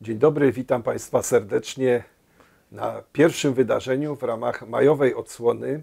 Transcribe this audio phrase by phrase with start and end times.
[0.00, 2.04] Dzień dobry, witam Państwa serdecznie
[2.72, 5.82] na pierwszym wydarzeniu w ramach majowej odsłony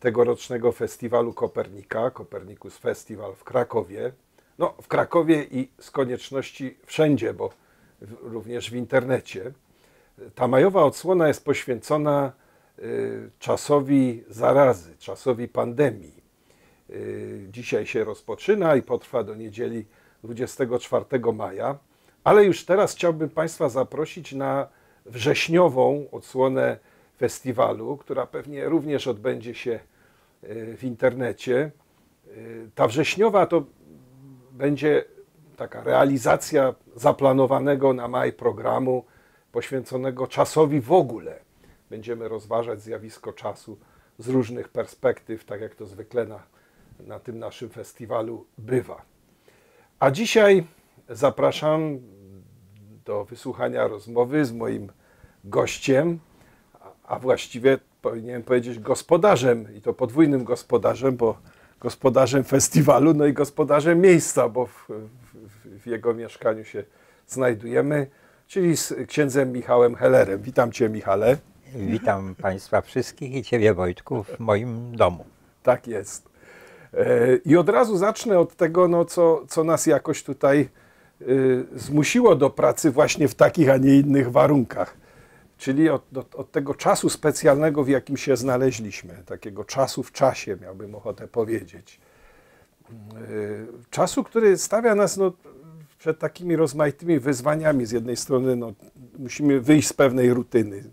[0.00, 4.12] tegorocznego festiwalu Kopernika, Kopernikus Festival w Krakowie.
[4.58, 7.50] No, w Krakowie i z konieczności wszędzie, bo
[8.22, 9.52] również w internecie.
[10.34, 12.32] Ta majowa odsłona jest poświęcona
[12.78, 16.22] y, czasowi zarazy, czasowi pandemii.
[16.90, 19.86] Y, dzisiaj się rozpoczyna i potrwa do niedzieli
[20.24, 21.78] 24 maja.
[22.24, 24.68] Ale już teraz chciałbym Państwa zaprosić na
[25.06, 26.78] wrześniową odsłonę
[27.18, 29.80] festiwalu, która pewnie również odbędzie się
[30.42, 31.70] e, w internecie.
[32.26, 32.30] E,
[32.74, 33.64] ta wrześniowa to
[34.52, 35.04] będzie
[35.56, 39.04] taka realizacja zaplanowanego na maj programu
[39.52, 41.38] poświęconego czasowi w ogóle.
[41.90, 43.78] Będziemy rozważać zjawisko czasu
[44.18, 46.42] z różnych perspektyw, tak jak to zwykle na,
[47.06, 49.02] na tym naszym festiwalu bywa.
[49.98, 50.64] A dzisiaj
[51.10, 51.98] zapraszam
[53.04, 54.92] do wysłuchania rozmowy z moim
[55.44, 56.18] gościem,
[57.04, 61.38] a właściwie powinienem powiedzieć gospodarzem i to podwójnym gospodarzem, bo
[61.80, 66.84] gospodarzem festiwalu, no i gospodarzem miejsca, bo w, w, w jego mieszkaniu się
[67.26, 68.06] znajdujemy,
[68.46, 70.42] czyli z księdzem Michałem Hellerem.
[70.42, 71.36] Witam Cię, Michale.
[71.74, 75.24] Witam Państwa wszystkich i Ciebie, Wojtku, w moim domu.
[75.62, 76.28] Tak jest.
[76.94, 80.68] E, I od razu zacznę od tego, no, co, co nas jakoś tutaj
[81.76, 84.96] zmusiło do pracy właśnie w takich, a nie innych warunkach.
[85.58, 90.56] Czyli od, od, od, tego czasu specjalnego, w jakim się znaleźliśmy, takiego czasu w czasie,
[90.62, 92.00] miałbym ochotę powiedzieć.
[93.30, 95.32] Y, czasu, który stawia nas no,
[95.98, 97.86] przed takimi rozmaitymi wyzwaniami.
[97.86, 98.72] Z jednej strony no,
[99.18, 100.84] musimy wyjść z pewnej rutyny,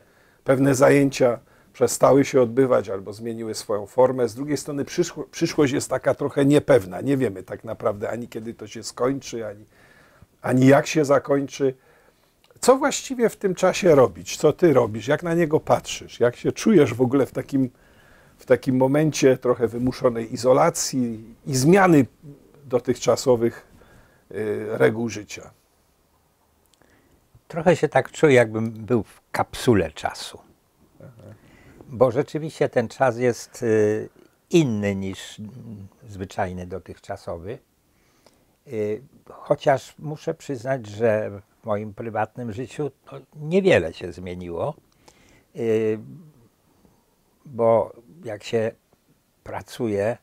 [0.43, 1.39] pewne zajęcia
[1.73, 4.27] przestały się odbywać albo zmieniły swoją formę.
[4.27, 7.01] Z drugiej strony przyszło, przyszłość jest taka trochę niepewna.
[7.01, 9.65] Nie wiemy tak naprawdę ani kiedy to się skończy, ani,
[10.41, 11.73] ani jak się zakończy.
[12.59, 14.37] Co właściwie w tym czasie robić?
[14.37, 15.07] Co ty robisz?
[15.07, 16.19] Jak na niego patrzysz?
[16.19, 17.69] Jak się czujesz w ogóle w takim,
[18.37, 22.05] w takim momencie trochę wymuszonej izolacji i zmiany
[22.65, 23.67] dotychczasowych
[24.31, 25.51] y, reguł życia?
[27.47, 30.47] Trochę się tak czuję, jakbym był w kapsule czasu
[31.89, 34.09] bo rzeczywiście ten czas jest y,
[34.49, 35.41] inny niż
[36.09, 37.59] zwyczajny dotychczasowy.
[38.67, 42.91] Y, chociaż muszę przyznać, że w moim prywatnym życiu
[43.35, 44.73] niewiele się zmieniło,
[45.55, 45.99] y,
[47.45, 48.71] bo jak się
[49.43, 50.17] pracuje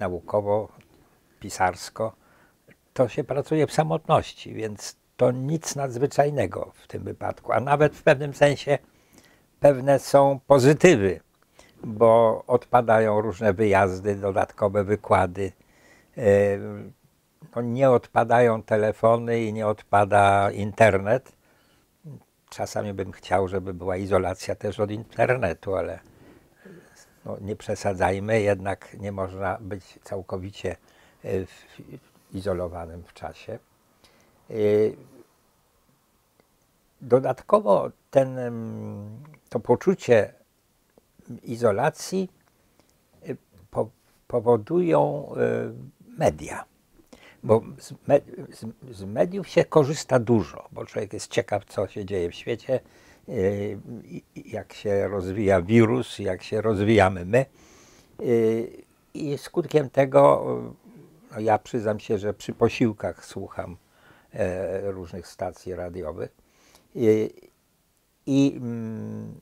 [0.00, 0.68] naukowo,
[1.40, 2.12] pisarsko,
[2.92, 8.02] to się pracuje w samotności, więc to nic nadzwyczajnego w tym wypadku, a nawet w
[8.02, 8.78] pewnym sensie
[9.60, 11.20] pewne są pozytywy,
[11.84, 15.52] bo odpadają różne wyjazdy, dodatkowe wykłady.
[16.18, 16.58] E,
[17.56, 21.32] no nie odpadają telefony i nie odpada internet.
[22.50, 26.00] Czasami bym chciał, żeby była izolacja też od internetu, ale
[27.24, 30.76] no nie przesadzajmy, jednak nie można być całkowicie
[31.24, 31.28] e,
[32.32, 33.58] izolowanym w czasie.
[34.50, 34.54] E,
[37.00, 38.38] dodatkowo ten
[39.48, 40.34] to poczucie
[41.42, 42.30] izolacji
[43.70, 43.90] po,
[44.28, 45.32] powodują
[46.18, 46.64] media.
[47.42, 48.20] Bo z, me,
[48.50, 52.80] z, z, mediów się korzysta dużo, bo człowiek jest ciekaw, co się dzieje w świecie,
[53.28, 53.78] y,
[54.36, 57.46] jak się rozwija wirus, jak się rozwijamy my.
[59.14, 60.46] I skutkiem tego,
[61.30, 63.76] no ja przyznam się, że przy posiłkach słucham
[64.32, 66.30] e, różnych stacji radiowych
[68.26, 69.40] i mm,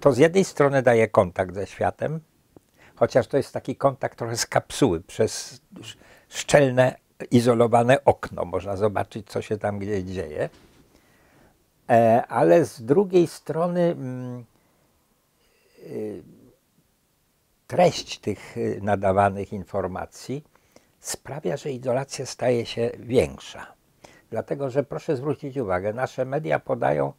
[0.00, 2.20] to z jednej strony daje kontakt ze światem,
[2.96, 5.60] chociaż to jest taki kontakt trochę z kapsuły, przez
[6.28, 6.96] szczelne,
[7.30, 8.44] izolowane okno.
[8.44, 10.48] Można zobaczyć, co się tam gdzieś dzieje.
[11.90, 14.44] E, ale z drugiej strony mm,
[15.78, 16.22] y,
[17.66, 20.44] treść tych y, nadawanych informacji
[21.00, 23.66] sprawia, że izolacja staje się większa.
[24.30, 27.12] Dlatego, że proszę zwrócić uwagę, nasze media podają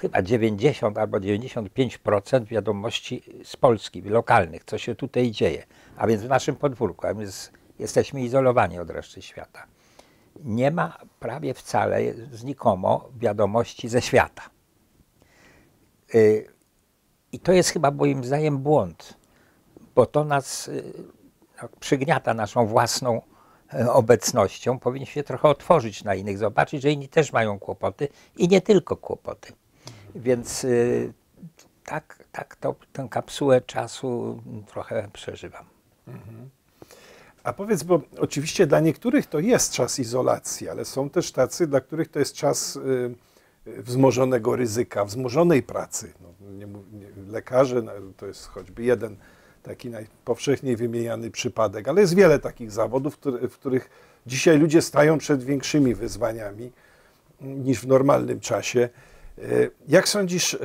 [0.00, 6.28] chyba 90 albo 95% wiadomości z Polski, lokalnych, co się tutaj dzieje, a więc w
[6.28, 9.66] naszym podwórku, a więc jesteśmy izolowani od reszty świata.
[10.44, 12.00] Nie ma prawie wcale
[12.32, 14.42] znikomo wiadomości ze świata.
[16.14, 16.46] Y,
[17.32, 19.18] I to jest chyba moim zdaniem błąd,
[19.94, 20.92] bo to nas y,
[21.62, 23.20] no, przygniata naszą własną
[23.74, 28.48] E, obecnością powinniśmy się trochę otworzyć na innych, zobaczyć, że inni też mają kłopoty i
[28.48, 29.52] nie tylko kłopoty.
[30.14, 31.12] Więc y,
[31.84, 35.64] tak, tak to, tę kapsułę czasu trochę przeżywam.
[36.08, 36.50] Mhm.
[37.44, 41.80] A powiedz, bo oczywiście dla niektórych to jest czas izolacji, ale są też tacy, dla
[41.80, 43.14] których to jest czas y,
[43.66, 46.12] wzmożonego ryzyka, wzmożonej pracy.
[46.20, 49.16] No, nie, nie, lekarze no, to jest choćby jeden
[49.62, 53.18] taki najpowszechniej wymieniany przypadek, ale jest wiele takich zawodów,
[53.50, 53.90] w których
[54.26, 56.72] dzisiaj ludzie stają przed większymi wyzwaniami
[57.40, 58.88] niż w normalnym czasie.
[59.38, 60.58] Y, jak sądzisz, y,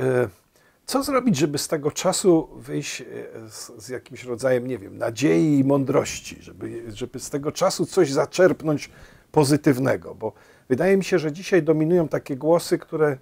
[0.86, 3.04] co zrobić, żeby z tego czasu wyjść e,
[3.50, 8.12] z, z, jakimś rodzajem, nie wiem, nadziei i mądrości, żeby, żeby z tego czasu coś
[8.12, 8.90] zaczerpnąć
[9.32, 10.14] pozytywnego?
[10.14, 10.32] Bo
[10.68, 13.18] wydaje mi się, że dzisiaj dominują takie głosy, które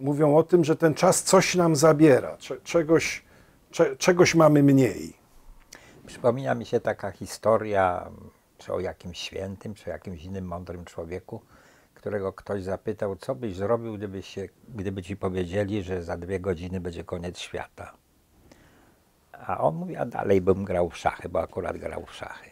[0.00, 3.24] mówią o tym, że ten czas coś nam zabiera, czegoś,
[3.98, 5.12] czegoś mamy mniej.
[6.06, 8.10] Przypomina mi się taka historia,
[8.58, 11.40] czy o jakimś świętym, czy o jakimś innym mądrym człowieku,
[12.00, 16.80] którego ktoś zapytał, co byś zrobił, gdyby, się, gdyby ci powiedzieli, że za dwie godziny
[16.80, 17.92] będzie koniec świata.
[19.32, 22.50] A on mówi, a dalej bym grał w szachy, bo akurat grał w szachy.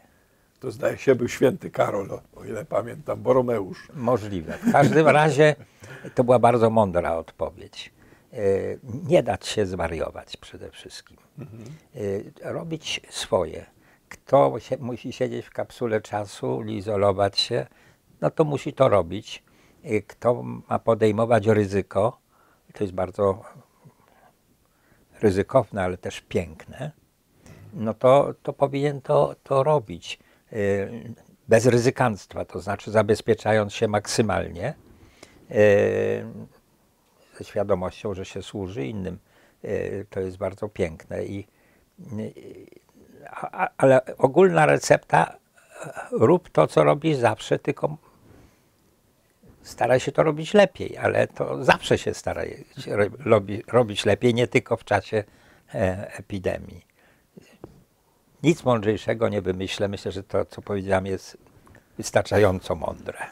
[0.60, 3.88] To zdaje się był święty Karol, o ile pamiętam, Boromeusz.
[3.94, 4.58] Możliwe.
[4.58, 5.54] W każdym razie
[6.14, 7.92] to była bardzo mądra odpowiedź.
[8.32, 8.38] E,
[9.08, 11.16] nie dać się zwariować przede wszystkim.
[11.38, 11.64] Mhm.
[12.44, 13.66] E, robić swoje.
[14.08, 17.66] Kto się, musi siedzieć w kapsule czasu, izolować się,
[18.20, 19.42] no to musi to robić.
[20.06, 22.18] Kto ma podejmować ryzyko,
[22.72, 23.44] to jest bardzo
[25.20, 26.92] ryzykowne, ale też piękne,
[27.72, 30.18] no to, to powinien to, to robić
[30.52, 31.14] y,
[31.48, 34.74] bez ryzykanstwa, to znaczy zabezpieczając się maksymalnie,
[35.50, 36.24] y,
[37.38, 39.18] ze świadomością, że się służy innym.
[39.64, 41.24] Y, to jest bardzo piękne.
[41.24, 41.46] I,
[43.76, 45.36] ale ogólna recepta
[46.10, 47.96] rób to, co robisz zawsze, tylko
[49.68, 52.42] stara się to robić lepiej, ale to zawsze się stara
[52.78, 55.24] się robi, robić lepiej, nie tylko w czasie
[55.74, 56.86] e, epidemii.
[58.42, 59.88] Nic mądrzejszego nie wymyślę.
[59.88, 61.36] Myślę, że to, co powiedziałem, jest
[61.98, 63.18] wystarczająco mądre.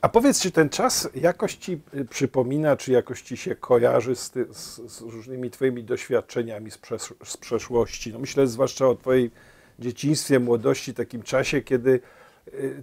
[0.00, 4.30] A powiedz, czy ten czas jakoś ci y, przypomina, czy jakoś ci się kojarzy z,
[4.30, 8.12] ty, z, z różnymi twoimi doświadczeniami z, przesz z przeszłości?
[8.12, 9.30] No myślę zwłaszcza o twojej
[9.78, 12.00] dzieciństwie, młodości, takim czasie, kiedy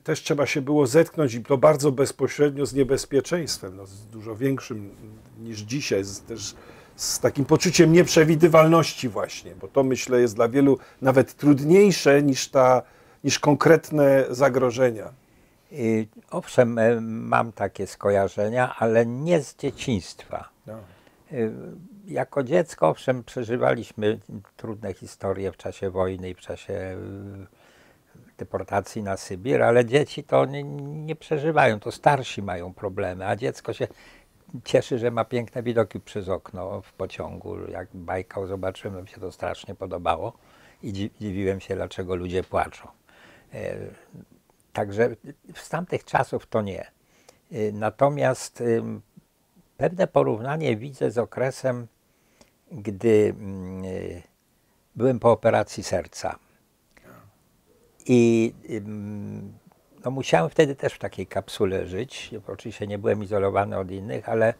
[0.04, 4.90] też trzeba się było zetknąć i to bardzo bezpośrednio z niebezpieczeństwem, no, z dużo większym
[5.40, 6.56] niż dzisiaj, z, też
[6.96, 12.82] z takim poczuciem nieprzewidywalności właśnie, bo to myślę jest dla wielu nawet trudniejsze niż, ta,
[13.24, 15.14] niż konkretne zagrożenia.
[15.72, 20.50] I, owszem, e, mam takie skojarzenia, ale nie z dzieciństwa.
[20.68, 20.80] No.
[21.34, 21.52] Y,
[22.08, 24.20] jako dziecko, owszem, przeżywaliśmy
[24.58, 27.59] trudne historie w czasie wojny i w czasie y,
[28.40, 33.74] deportacji na Sybir, ale dzieci to nie, nie, przeżywają, to starsi mają problemy, a dziecko
[33.74, 33.88] się
[34.64, 37.70] cieszy, że ma piękne widoki przez okno w pociągu.
[37.70, 40.34] Jak Bajkał zobaczyłem, mi się to strasznie podobało
[40.84, 42.88] i dziwiłem się, dlaczego ludzie płaczą.
[43.54, 43.78] E,
[44.74, 45.16] także
[45.54, 46.82] z tamtych czasów to nie.
[46.82, 48.64] E, natomiast
[49.78, 51.88] pewne porównanie widzę z okresem,
[52.72, 54.22] gdy mm, e,
[54.96, 56.40] byłem po operacji serca
[58.12, 58.54] i
[60.06, 62.32] no, musiałem wtedy też w takiej kapsule żyć.
[62.48, 64.54] Oczywiście nie byłem izolowany od innych, ale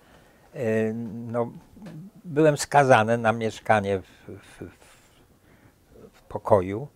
[1.04, 1.52] no,
[2.26, 4.64] byłem skazany na mieszkanie w, w,
[6.14, 6.88] w pokoju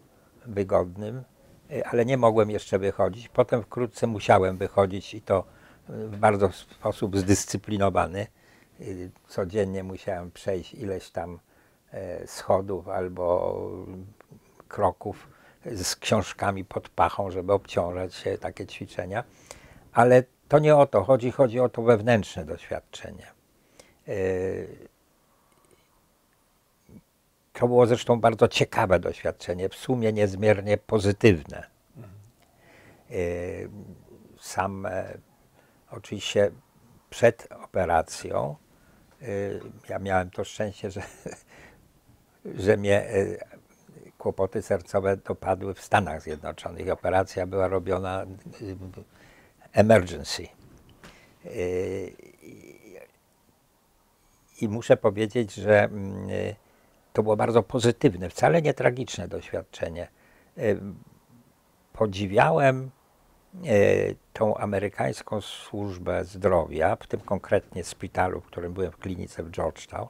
[0.46, 1.24] wygodnym,
[1.72, 3.30] y, ale nie mogłem jeszcze wychodzić.
[3.30, 5.44] Potem wkrótce musiałem wychodzić i to
[5.90, 8.28] w bardzo sposób zdyscyplinowany.
[8.82, 11.40] Y, codziennie musiałem przejść ileś tam
[11.92, 13.56] e, schodów albo
[14.68, 15.33] kroków
[15.66, 19.24] z książkami pod pachą, żeby obciążać się, takie ćwiczenia.
[19.94, 23.28] Ale to nie o to chodzi, chodzi o to wewnętrzne doświadczenie.
[24.08, 24.14] E,
[27.54, 31.64] to było zresztą bardzo ciekawe doświadczenie, w sumie niezmiernie pozytywne.
[33.12, 33.16] E,
[34.40, 35.18] sam e,
[35.92, 36.52] oczywiście
[37.10, 38.56] przed operacją
[39.90, 41.02] ja miałem to szczęście, że,
[42.64, 43.08] że mnie
[44.24, 46.90] kłopoty sercowe dopadły w Stanach Zjednoczonych.
[46.90, 48.24] Operacja była robiona
[48.62, 48.76] y,
[49.74, 50.48] emergency.
[51.46, 52.14] Y,
[54.62, 56.56] I muszę powiedzieć, że mm, y,
[57.14, 60.08] to było bardzo pozytywne, wcale nie tragiczne doświadczenie.
[61.94, 62.92] Podziwiałem
[64.34, 70.08] tą amerykańską służbę zdrowia, w tym konkretnie szpitalu, w którym byłem w klinice w Georgetown.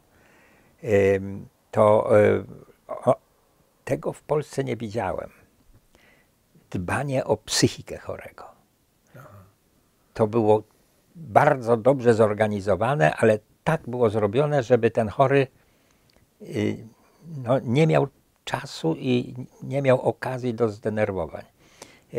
[1.71, 2.09] To
[3.85, 5.29] tego w Polsce nie widziałem.
[6.71, 8.45] Dbanie o psychikę chorego.
[10.13, 10.63] To było
[11.15, 15.47] bardzo dobrze zorganizowane, ale tak było zrobione, żeby ten chory
[16.41, 16.87] y,
[17.43, 18.07] no, nie miał
[18.43, 21.43] czasu i nie miał okazji do zdenerwowań.
[22.13, 22.17] E,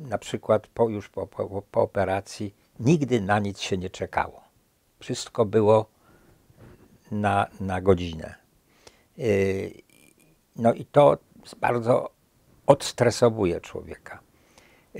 [0.00, 4.40] na przykład po, już po, po, po operacji nigdy na nic się nie czekało.
[5.00, 5.86] Wszystko było
[7.10, 8.34] na, na godzinę.
[10.56, 11.18] No i to
[11.60, 12.10] bardzo
[12.66, 14.20] odstresowuje człowieka.
[14.94, 14.98] E,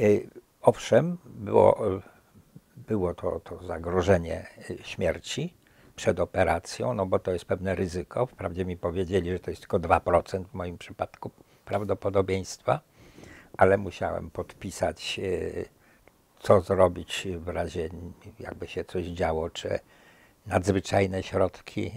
[0.63, 1.79] owszem, było,
[2.77, 4.47] było to, to zagrożenie
[4.83, 5.55] śmierci,
[5.97, 8.27] przed operacją, no bo to jest pewne ryzyko.
[8.27, 11.31] Wprawdzie mi powiedzieli, że to jest tylko 2% w moim przypadku
[11.65, 12.81] prawdopodobieństwa,
[13.59, 15.65] ale musiałem podpisać, e,
[16.41, 17.91] co zrobić w razie,
[18.39, 19.79] jakby się coś działo, czy
[20.47, 21.91] nadzwyczajne środki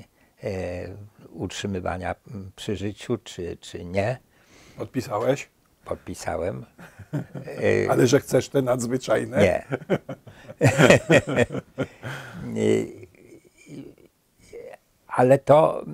[1.29, 2.15] utrzymywania
[2.55, 4.17] przy życiu, czy, czy nie.
[4.77, 5.50] Podpisałeś?
[5.85, 6.65] Podpisałem.
[7.89, 9.41] Ale że chcesz te nadzwyczajne?
[9.41, 9.65] Nie.
[15.07, 15.85] ale to,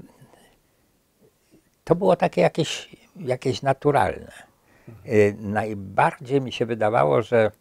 [1.83, 4.31] to było takie jakieś, jakieś naturalne.
[5.05, 7.51] Y, najbardziej mi się wydawało, że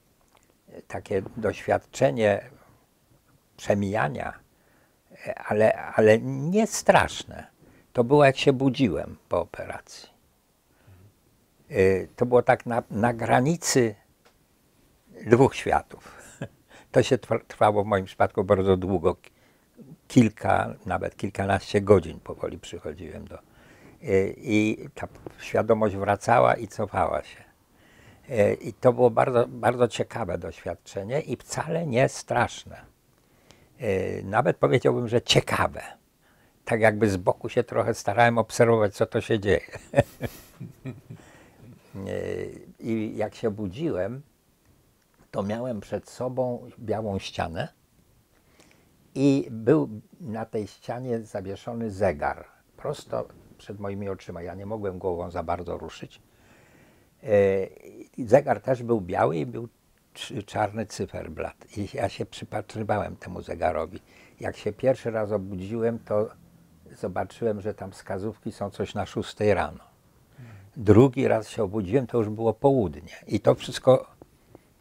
[0.89, 2.51] takie doświadczenie
[3.57, 4.33] przemijania,
[5.37, 7.47] ale, ale nie straszne,
[7.93, 10.09] to było jak się budziłem po operacji.
[11.71, 13.95] Y, to było tak na, na granicy
[15.27, 16.15] dwóch światów.
[16.93, 19.17] To się trwało w moim przypadku bardzo długo,
[20.09, 23.39] kilka, nawet kilkanaście godzin powoli przychodziłem do.
[24.37, 25.09] I ta
[25.41, 27.45] świadomość wracała i cofała się.
[28.61, 32.85] I to było bardzo, bardzo ciekawe doświadczenie i wcale nie straszne.
[34.25, 35.83] Nawet powiedziałbym, że ciekawe.
[36.65, 39.61] Tak jakby z boku się trochę starałem obserwować, co to się dzieje.
[42.81, 44.23] I jak się budziłem,
[45.31, 47.69] to miałem przed sobą białą ścianę
[49.15, 49.89] i był
[50.21, 52.45] na tej ścianie zawieszony zegar,
[52.77, 54.43] prosto przed moimi oczyma.
[54.43, 56.23] Ja nie mogłem głową za bardzo ruszyć.
[57.23, 57.29] E,
[58.19, 59.69] zegar też był biały i był
[60.47, 61.57] czarny cyferblat.
[61.77, 64.01] I ja się przypatrywałem temu zegarowi.
[64.41, 66.29] Jak się pierwszy raz obudziłem, to
[66.99, 69.85] zobaczyłem, że tam wskazówki są coś na 6 rano.
[70.77, 73.13] Drugi raz się obudziłem, to już było południe.
[73.27, 74.07] I to wszystko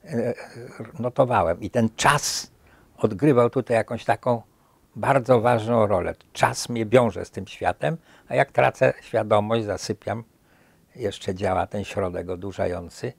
[0.05, 0.33] e,
[0.99, 1.61] notowałem.
[1.61, 2.51] I ten czas
[2.97, 4.41] odgrywał tutaj jakąś taką
[4.95, 6.15] bardzo ważną rolę.
[6.33, 10.23] Czas mnie wiąże z tym światem, a jak tracę świadomość, zasypiam,
[10.95, 13.13] jeszcze działa ten środek odurzający,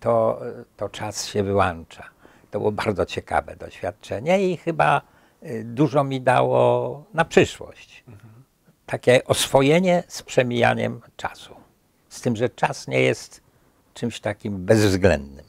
[0.00, 0.40] to,
[0.76, 2.04] to czas się wyłącza.
[2.50, 5.02] To było bardzo ciekawe doświadczenie i chyba
[5.42, 8.04] y, dużo mi dało na przyszłość.
[8.86, 11.56] Takie oswojenie z przemijaniem czasu.
[12.08, 13.40] Z tym, że czas nie jest
[13.94, 15.44] czymś takim bezwzględnym.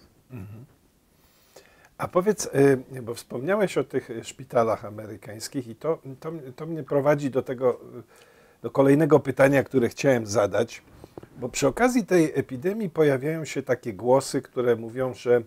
[1.97, 2.45] A powiedz,
[2.95, 7.79] y, bo wspomniałeś o tych szpitalach amerykańskich i to, to, to mnie prowadzi do tego,
[8.61, 10.81] do kolejnego pytania, które chciałem zadać,
[11.37, 15.41] bo przy okazji tej epidemii pojawiają się takie głosy, które mówią, że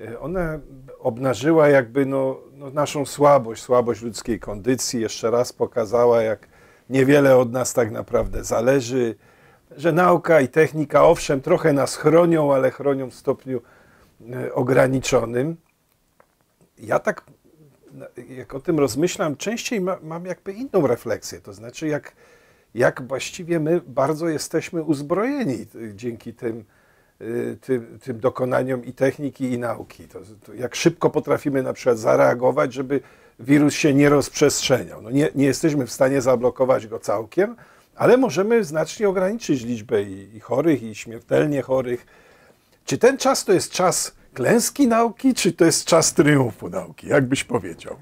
[0.00, 0.60] y, ona
[0.98, 6.48] obnażyła jakby no, no naszą słabość, słabość ludzkiej kondycji, jeszcze raz pokazała, jak
[6.90, 9.14] niewiele od nas tak naprawdę zależy,
[9.76, 13.60] że nauka i technika, owszem, trochę nas chronią, ale chronią w stopniu
[14.54, 15.56] ograniczonym.
[16.78, 17.24] Ja tak,
[18.28, 21.40] jak o tym rozmyślam, częściej ma, mam jakby inną refleksję.
[21.40, 22.12] To znaczy, jak,
[22.74, 26.64] jak właściwie my bardzo jesteśmy uzbrojeni dzięki tym,
[27.20, 30.04] y, tym, tym dokonaniom i techniki, i nauki.
[30.04, 33.00] To, to jak szybko potrafimy na przykład zareagować, żeby
[33.38, 35.02] wirus się nie rozprzestrzeniał.
[35.02, 37.56] No nie, nie jesteśmy w stanie zablokować go całkiem,
[37.96, 42.06] ale możemy znacznie ograniczyć liczbę i, i chorych, i śmiertelnie chorych.
[42.84, 47.08] Czy ten czas to jest czas klęski nauki, czy to jest czas triumfu nauki?
[47.08, 47.96] Jak byś powiedział?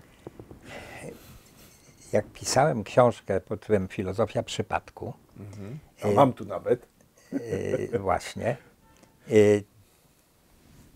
[2.12, 5.12] Jak pisałem książkę pod tytułem Filozofia przypadku.
[5.38, 5.78] Mhm.
[6.02, 6.88] A mam tu nawet.
[7.32, 8.56] Yy, właśnie.
[9.28, 9.64] Yy,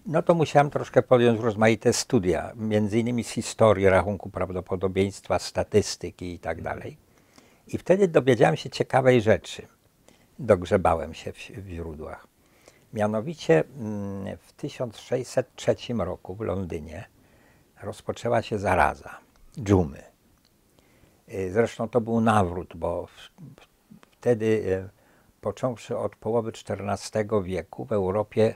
[0.06, 6.38] no to musiałem troszkę podjąć rozmaite studia, między innymi z historii, rachunku prawdopodobieństwa, statystyki i
[6.38, 6.96] tak dalej.
[7.66, 9.66] I wtedy dowiedziałem się ciekawej rzeczy.
[10.38, 12.26] Dogrzebałem się w, w źródłach.
[12.92, 17.04] Mianowicie mm, w 1603 roku w Londynie
[17.82, 19.18] rozpoczęła się zaraza
[19.60, 20.11] dżumy.
[21.34, 23.08] Y, zresztą to był nawrót, bo
[24.10, 24.88] wtedy, y,
[25.40, 28.54] począwszy od połowy XIV wieku, w Europie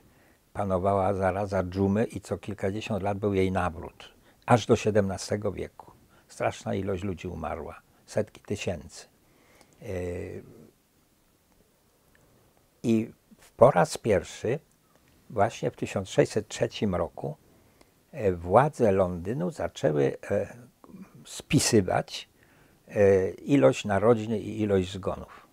[0.53, 4.15] panowała zaraza dżumy i co kilkadziesiąt lat był jej nawrót,
[4.47, 5.93] aż do XVII wieku.
[6.29, 9.07] Straszna ilość ludzi umarła, setki tysięcy.
[9.83, 10.43] Y,
[12.83, 13.13] I
[13.57, 14.59] po raz pierwszy,
[15.31, 17.37] właśnie w 1603 roku,
[18.13, 20.57] e, władze Londynu zaczęły e,
[21.25, 22.36] spisywać e,
[23.45, 25.47] ilość narodzin i ilość zgonów.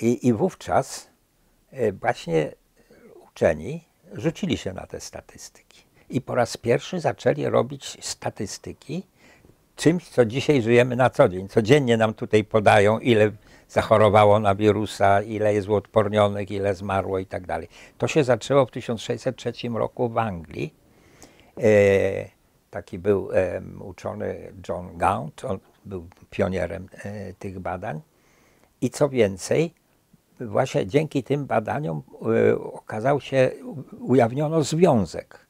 [0.00, 1.08] I, I wówczas
[1.70, 2.52] e, właśnie
[3.30, 5.82] uczeni rzucili się na te statystyki.
[6.10, 9.02] I po raz pierwszy zaczęli robić statystyki
[9.76, 11.48] czymś, co dzisiaj żyjemy na co dzień.
[11.48, 13.30] Codziennie nam tutaj podają, ile
[13.68, 17.68] zachorowało na wirusa, ile jest uodpornionych, ile zmarło i tak dalej.
[17.98, 20.74] To się zaczęło w 1603 roku w Anglii.
[21.58, 22.37] E,
[22.70, 23.28] taki był
[23.80, 28.00] uczony John Gaunt, on był pionierem e, tych badań.
[28.80, 29.74] I co więcej,
[30.40, 33.50] właśnie dzięki tym badaniom e, okazał się,
[34.00, 35.46] ujawniono związek,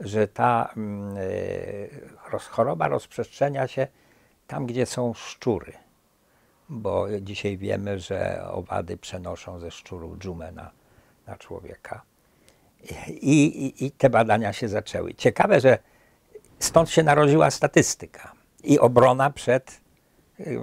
[0.00, 3.86] że ta mm, e, roz, choroba rozprzestrzenia się
[4.46, 5.72] tam, gdzie są szczury.
[6.68, 10.70] Bo dzisiaj wiemy, że owady przenoszą ze szczurów dżumę na,
[11.26, 12.02] na człowieka.
[13.08, 15.14] I, i, I te badania się zaczęły.
[15.14, 15.78] Ciekawe, że
[16.60, 18.32] stąd się narodziła statystyka
[18.64, 19.80] i obrona przed
[20.40, 20.60] y,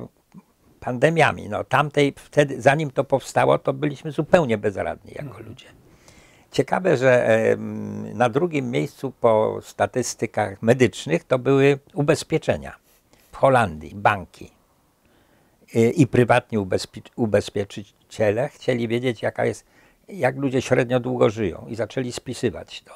[0.80, 1.50] pandemiami.
[1.50, 5.46] No, tamtej, wtedy, zanim to powstało, to byliśmy zupełnie bezradni jako mhm.
[5.46, 5.66] ludzie.
[6.52, 7.28] Ciekawe, że
[8.14, 12.76] na drugim miejscu po statystykach medycznych to były ubezpieczenia.
[13.32, 14.52] W Holandii banki
[15.74, 19.66] i, i prywatni ubezpie, ubezpieczyciele chcieli wiedzieć, jaka jest,
[20.08, 22.94] jak ludzie średnio długo żyją i zaczęli spisywać to.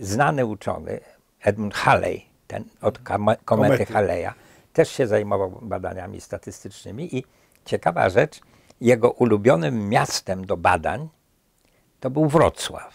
[0.00, 1.00] Znany uczony
[1.40, 4.32] Edmund Halley, ten od komety, komety Halley'a,
[4.72, 7.24] też się zajmował badaniami statystycznymi i
[7.64, 8.40] ciekawa rzecz,
[8.80, 11.08] jego ulubionym miastem do badań
[12.00, 12.94] to był Wrocław.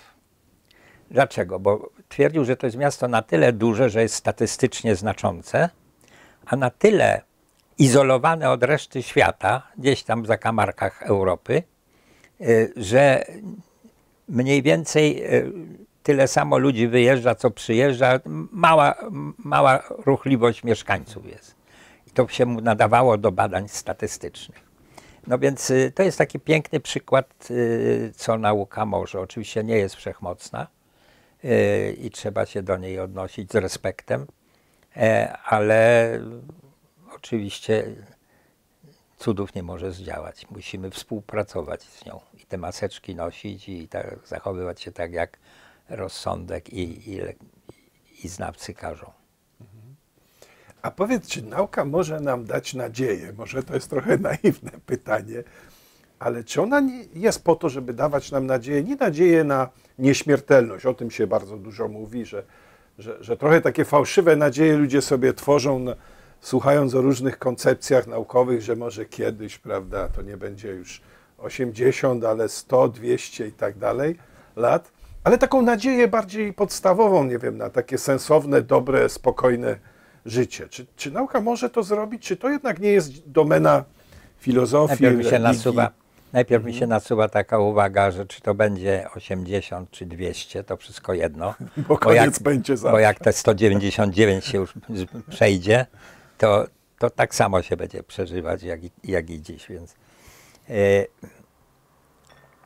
[1.12, 1.60] Dlaczego?
[1.60, 5.70] Bo twierdził, że to jest miasto na tyle duże, że jest statystycznie znaczące,
[6.46, 7.22] a na tyle
[7.78, 11.64] izolowane od reszty świata, gdzieś tam w zakamarkach Europy,
[12.42, 13.26] y, że
[14.28, 15.52] mniej więcej y,
[16.04, 18.20] tyle samo ludzi wyjeżdża, co przyjeżdża.
[18.52, 18.96] Mała,
[19.38, 21.56] mała ruchliwość mieszkańców jest.
[22.08, 24.70] I to się mu nadawało do badań statystycznych.
[25.28, 29.20] No więc y, to jest taki piękny przykład, y, co nauka może.
[29.20, 30.68] Oczywiście nie jest wszechmocna
[31.46, 34.28] y, i trzeba się do niej odnosić z respektem,
[34.98, 36.12] e, ale
[37.16, 37.96] oczywiście
[39.18, 40.46] cudów nie może zdziałać.
[40.50, 45.38] Musimy współpracować z nią i te maseczki nosić i tak, zachowywać się tak, jak
[45.90, 47.20] rozsądek i, i,
[48.24, 49.12] i znawcy każą.
[50.82, 53.34] A powiedz, czy nauka może nam dać nadzieję?
[53.38, 55.44] Może to jest trochę naiwne pytanie,
[56.20, 56.82] ale czy ona
[57.14, 58.84] jest po to, żeby dawać nam nadzieję?
[58.84, 62.44] Nie nadzieję na nieśmiertelność, o tym się bardzo dużo mówi, że,
[62.98, 65.96] że, że trochę takie fałszywe nadzieje ludzie sobie tworzą, no,
[66.42, 71.02] słuchając o różnych koncepcjach naukowych, że może kiedyś, prawda, to nie będzie już
[71.38, 74.16] 80, ale 100, 200 i tak dalej
[74.56, 74.92] lat,
[75.24, 79.76] ale taką nadzieję bardziej podstawową, nie wiem, na takie sensowne, dobre, spokojne
[80.26, 80.68] życie.
[80.70, 83.84] Czy, czy nauka może to zrobić, czy to jednak nie jest domena
[84.40, 85.92] filozofii, najpierw mi się nasuwa,
[86.34, 86.90] Najpierw mi się mhm.
[86.90, 91.56] nasuwa taka uwaga, że czy to będzie 80 czy 200, to wszystko jedno.
[91.88, 92.92] Bo, bo jak, będzie zawsze.
[92.92, 94.74] Bo jak te 199 się już
[95.30, 95.86] przejdzie,
[96.38, 96.68] to,
[97.00, 99.68] to tak samo się będzie przeżywać jak i, jak i dziś.
[99.68, 99.96] Więc
[100.70, 101.06] e,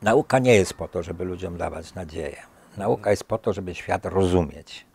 [0.04, 2.36] nauka nie jest po to, żeby ludziom dawać nadzieję.
[2.76, 4.86] Nauka jest po to, żeby świat rozumieć.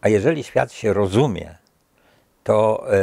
[0.00, 1.58] A jeżeli świat się rozumie,
[2.44, 2.98] to e,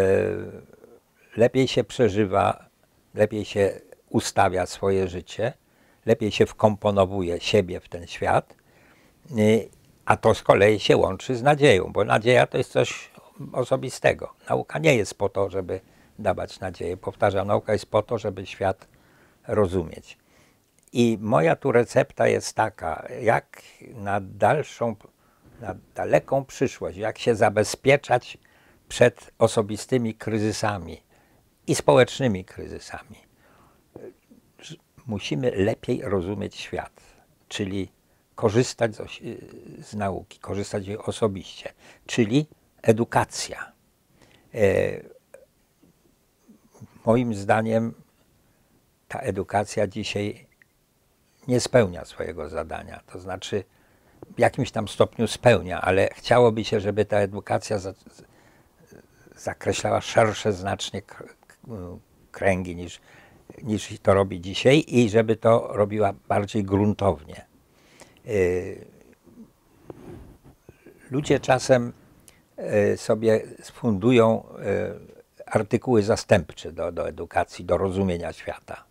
[1.37, 2.65] lepiej się przeżywa,
[3.13, 5.53] lepiej się ustawia swoje życie,
[6.05, 8.55] lepiej się wkomponowuje siebie w ten świat,
[9.31, 9.35] e,
[10.05, 13.11] a to z kolei się łączy z nadzieją, bo nadzieja to jest coś
[13.53, 14.33] osobistego.
[14.49, 15.79] Nauka nie jest po to, żeby
[16.19, 16.97] dawać nadzieję.
[16.97, 18.87] Powtarzam, nauka jest po to, żeby świat
[19.47, 20.17] rozumieć.
[20.93, 23.61] I moja tu recepta jest taka, jak
[23.95, 24.95] na dalszą
[25.61, 28.37] na daleką przyszłość, jak się zabezpieczać
[28.87, 31.01] przed osobistymi kryzysami
[31.67, 33.25] i społecznymi kryzysami.
[35.07, 37.01] Musimy lepiej rozumieć świat,
[37.47, 37.91] czyli
[38.35, 39.01] korzystać z,
[39.87, 41.73] z nauki, korzystać jej osobiście,
[42.05, 42.47] czyli
[42.81, 43.71] edukacja.
[44.53, 44.59] E,
[47.05, 47.93] moim zdaniem
[49.07, 50.44] ta edukacja dzisiaj
[51.47, 53.01] nie spełnia swojego zadania.
[53.07, 53.63] To znaczy,
[54.35, 57.93] w jakimś tam stopniu spełnia, ale chciałoby się, żeby ta edukacja za,
[59.35, 61.01] zakreślała szersze znacznie
[62.31, 63.01] kręgi niż,
[63.63, 67.45] niż to robi dzisiaj i żeby to robiła bardziej gruntownie.
[68.27, 68.85] Y,
[71.11, 71.93] ludzie czasem
[72.93, 73.41] y, sobie
[73.73, 74.43] fundują
[75.39, 78.83] y, artykuły zastępcze do, do edukacji, do rozumienia świata.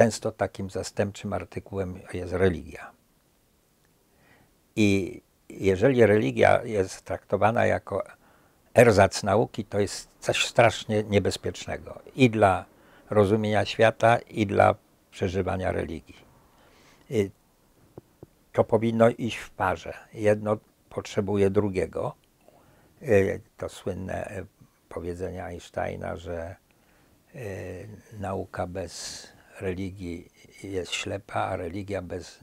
[0.00, 2.90] Często takim zastępczym artykułem jest religia.
[4.76, 8.04] I jeżeli religia jest traktowana jako
[8.74, 12.64] erzac nauki to jest coś strasznie niebezpiecznego i dla
[13.10, 14.74] rozumienia świata, i dla
[15.10, 16.24] przeżywania religii.
[17.10, 17.30] Y,
[18.52, 19.94] to powinno iść w parze.
[20.12, 20.56] Jedno
[20.88, 22.14] potrzebuje drugiego.
[23.02, 24.46] Y, to słynne y,
[24.88, 26.56] powiedzenie Einsteina, że
[28.18, 29.26] nauka bez
[29.62, 32.40] religii jest ślepa, a religia bez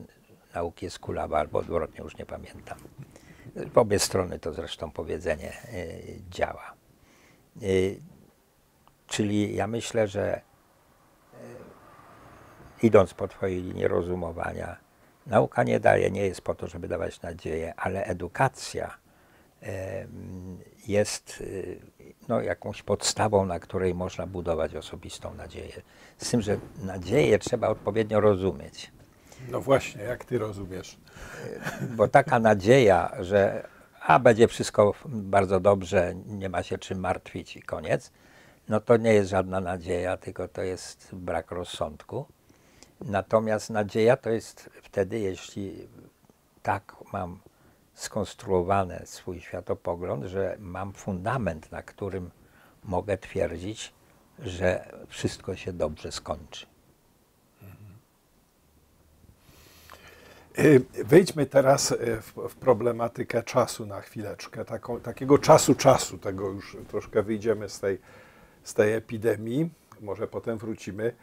[0.55, 2.77] nauki jest kulawa, albo odwrotnie, już nie pamiętam.
[3.55, 5.53] W obie strony to zresztą powiedzenie
[6.29, 6.73] działa.
[9.07, 10.41] Czyli ja myślę, że
[12.83, 14.77] idąc po Twojej linii rozumowania,
[15.25, 18.97] nauka nie daje, nie jest po to, żeby dawać nadzieję, ale edukacja
[20.87, 21.79] jest y,
[22.27, 25.81] no, jakąś podstawą, na której można budować osobistą nadzieję.
[26.17, 28.91] Z tym, że nadzieję trzeba odpowiednio rozumieć.
[29.51, 30.97] No właśnie, jak ty rozumiesz?
[31.95, 33.67] Bo taka nadzieja, że
[34.01, 38.11] a będzie wszystko bardzo dobrze, nie ma się czym martwić i koniec,
[38.69, 42.25] no to nie jest żadna nadzieja, tylko to jest brak rozsądku.
[43.01, 45.87] Natomiast nadzieja to jest wtedy, jeśli
[46.63, 47.39] tak mam
[47.97, 52.31] skonstruowany swój światopogląd, że mam fundament, na którym
[52.83, 53.93] mogę twierdzić,
[54.39, 56.65] że wszystko się dobrze skończy.
[60.59, 64.65] Y, wejdźmy teraz y, w, w, problematykę czasu na chwileczkę,
[65.03, 67.97] takiego czasu czasu, tego już troszkę wyjdziemy z tej,
[68.63, 69.69] z tej epidemii,
[70.01, 71.13] może potem wrócimy.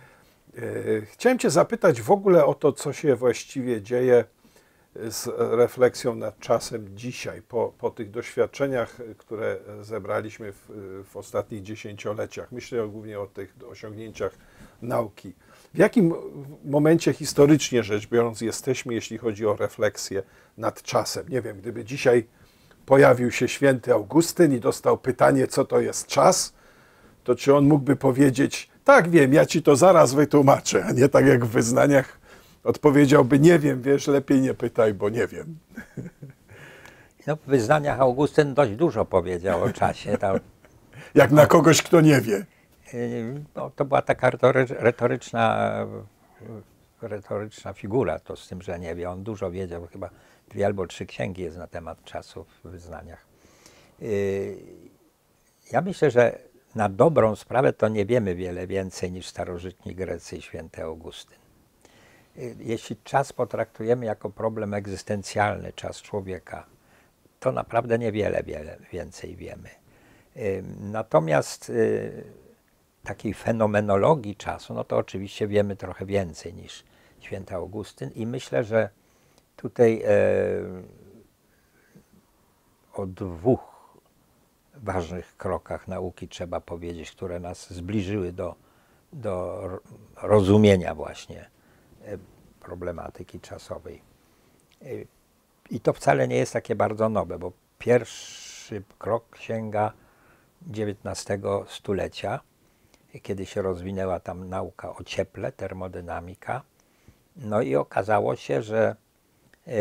[0.58, 4.24] Y, chciałem Cię zapytać w ogóle o to, co się właściwie dzieje
[4.96, 10.70] z refleksją nad czasem dzisiaj, po, po tych doświadczeniach, które zebraliśmy w,
[11.10, 12.52] w ostatnich dziesięcioleciach.
[12.52, 14.32] Myślę głównie o tych osiągnięciach
[14.82, 15.32] nauki.
[15.74, 16.14] W jakim
[16.64, 20.22] momencie historycznie rzecz biorąc jesteśmy, jeśli chodzi o refleksję
[20.58, 21.28] nad czasem?
[21.28, 22.26] Nie wiem, gdyby dzisiaj
[22.86, 26.54] pojawił się święty Augustyn i dostał pytanie, co to jest czas,
[27.24, 31.26] to czy on mógłby powiedzieć, tak wiem, ja ci to zaraz wytłumaczę, a nie tak
[31.26, 32.23] jak w wyznaniach
[32.64, 35.58] odpowiedziałby, nie wiem, wiesz, lepiej nie pytaj, bo nie wiem.
[37.26, 40.18] No, w wyznaniach Augustyn dość dużo powiedział o czasie.
[41.14, 42.46] jak na kogoś, kto nie wie.
[43.54, 44.30] No, to była taka
[44.78, 45.70] retoryczna,
[47.02, 49.10] retoryczna figura, to z tym, że nie wie.
[49.10, 50.10] On dużo wiedział, chyba
[50.48, 53.26] dwie albo trzy księgi jest na temat czasu w wyznaniach.
[54.02, 54.56] Y,
[55.72, 56.38] ja myślę, że
[56.74, 61.43] na dobrą sprawę to nie wiemy wiele więcej niż starożytni Grecy i święty Augustyn.
[62.38, 66.66] Y, jeśli czas potraktujemy jako problem egzystencjalny, czas człowieka,
[67.40, 69.68] to naprawdę niewiele wiele więcej wiemy.
[70.36, 71.72] Y, natomiast
[73.04, 76.84] takiej fenomenologii czasu, no to oczywiście wiemy trochę więcej niż
[77.20, 78.88] święty Augustyn i myślę, że
[79.56, 80.08] tutaj e,
[82.94, 83.74] o dwóch
[84.74, 88.54] ważnych krokach nauki trzeba powiedzieć, które nas zbliżyły do,
[89.12, 89.60] do
[90.22, 91.53] rozumienia właśnie
[92.60, 94.02] problematyki czasowej.
[94.82, 94.86] E,
[95.70, 99.92] I to wcale nie jest takie bardzo nowe, bo pierwszy krok sięga
[100.68, 102.40] XIX stulecia,
[103.22, 106.62] kiedy się rozwinęła tam nauka o cieple, termodynamika.
[107.36, 108.96] No i okazało się, że
[109.66, 109.72] e,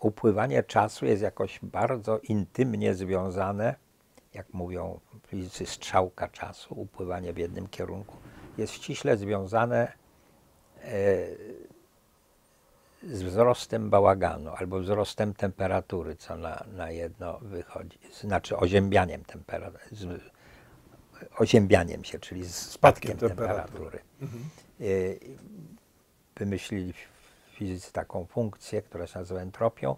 [0.00, 3.74] upływanie czasu jest jakoś bardzo intymnie związane,
[4.34, 8.16] jak mówią fizycy, strzałka czasu, upływanie w jednym kierunku,
[8.58, 9.92] jest ściśle związane
[10.82, 10.88] e,
[13.02, 20.20] z wzrostem bałaganu albo wzrostem temperatury, co na, na jedno wychodzi, znaczy oziębianiem temperatury,
[21.38, 23.48] oziębianiem się, czyli z spadkiem, temperatury.
[23.48, 23.98] temperatury.
[24.20, 24.42] Mhm.
[24.80, 25.20] Y,
[26.36, 26.94] wymyślili
[27.52, 29.96] fizycy taką funkcję, która się nazywa entropią.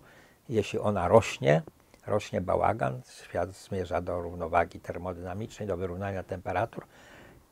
[0.49, 1.63] Jeśli ona rośnie,
[2.07, 6.87] rośnie bałagan, świat zmierza do równowagi termodynamicznej, do wyrównania temperatur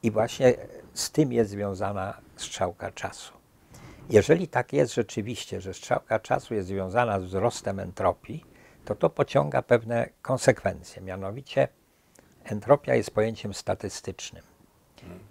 [0.02, 0.54] i właśnie
[0.94, 3.32] z tym jest związana strzałka czasu.
[4.10, 8.44] Jeżeli tak jest rzeczywiście, że strzałka czasu jest związana z wzrostem entropii,
[8.84, 11.02] to to pociąga pewne konsekwencje.
[11.02, 11.68] Mianowicie
[12.44, 14.42] entropia jest pojęciem statystycznym.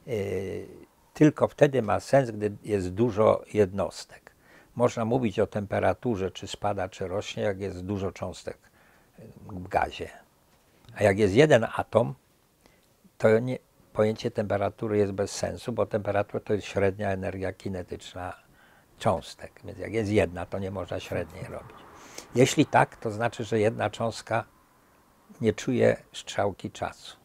[0.08, 0.68] Y,
[1.14, 4.32] tylko wtedy ma sens, gdy jest dużo jednostek.
[4.76, 8.58] Można mówić o temperaturze, czy spada, czy rośnie, jak jest dużo cząstek
[9.48, 10.10] w gazie.
[10.96, 12.14] A jak jest jeden atom,
[13.18, 13.58] to nie,
[13.98, 18.34] pojęcie temperatury jest bez sensu, bo temperatura to jest średnia energia kinetyczna
[19.00, 19.62] cząstek.
[19.64, 21.78] Więc jak jest jedna, to nie można średniej robić.
[22.36, 24.44] Jeśli tak, to znaczy, że jedna cząstka
[25.42, 27.18] nie czuje strzałki czasu.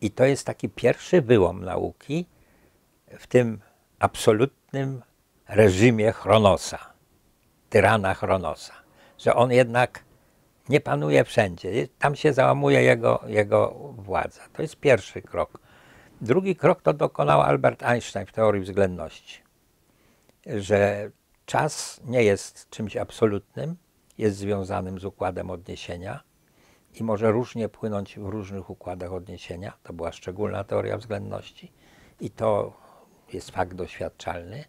[0.00, 2.26] I to jest taki pierwszy wyłom nauki
[3.18, 3.60] w tym
[3.98, 5.02] absolutnym
[5.48, 6.78] reżimie Chronosa,
[7.70, 8.74] tyrana Chronosa,
[9.18, 10.04] że on jednak
[10.68, 11.88] nie panuje wszędzie.
[11.98, 14.40] Tam się załamuje jego, jego władza.
[14.52, 15.60] To jest pierwszy krok.
[16.20, 19.42] Drugi krok to dokonał Albert Einstein w teorii względności,
[20.46, 21.10] że
[21.46, 23.76] czas nie jest czymś absolutnym,
[24.18, 26.20] jest związanym z układem odniesienia
[26.94, 29.72] i może różnie płynąć w różnych układach odniesienia.
[29.82, 31.72] To była szczególna teoria względności
[32.20, 32.72] i to
[33.32, 34.64] jest fakt doświadczalny.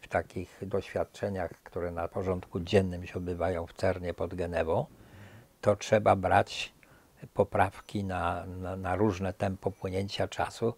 [0.00, 4.86] W takich doświadczeniach, które na porządku dziennym się odbywają w Cernie pod Genewą,
[5.60, 6.72] to trzeba brać
[7.34, 10.74] poprawki na, na, na różne tempo płynięcia czasu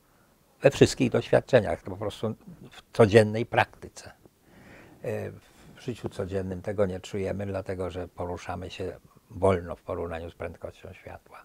[0.63, 2.35] we wszystkich doświadczeniach, to po prostu
[2.71, 4.13] w codziennej praktyce.
[5.03, 5.31] E,
[5.77, 8.97] w życiu codziennym tego nie czujemy, dlatego że poruszamy się
[9.31, 11.43] wolno w porównaniu z prędkością światła.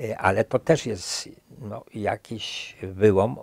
[0.00, 1.28] E, ale to też jest
[1.58, 3.38] no, jakiś wyłom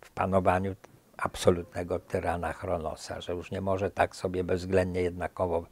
[0.00, 0.76] w panowaniu
[1.16, 5.66] absolutnego tyrana Chronosa, że już nie może tak sobie bezwzględnie jednakowo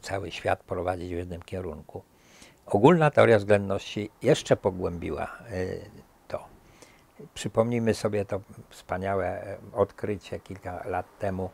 [0.00, 2.02] cały świat prowadzić w jednym kierunku.
[2.66, 5.80] Ogólna teoria względności jeszcze pogłębiła y,
[6.28, 6.44] to.
[7.34, 11.50] Przypomnijmy sobie to wspaniałe odkrycie kilka lat temu,